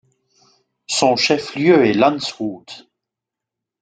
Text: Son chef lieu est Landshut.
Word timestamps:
Son 0.87 1.15
chef 1.15 1.53
lieu 1.55 1.85
est 1.85 1.93
Landshut. 1.93 2.87